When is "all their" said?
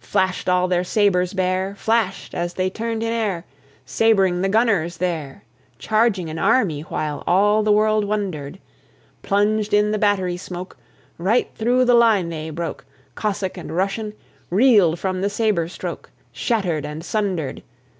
0.48-0.82